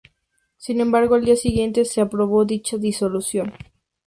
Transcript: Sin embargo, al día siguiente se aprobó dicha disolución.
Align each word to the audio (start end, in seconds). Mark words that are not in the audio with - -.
Sin 0.57 0.81
embargo, 0.81 1.13
al 1.13 1.25
día 1.25 1.35
siguiente 1.35 1.85
se 1.85 2.01
aprobó 2.01 2.43
dicha 2.43 2.77
disolución. 2.77 3.53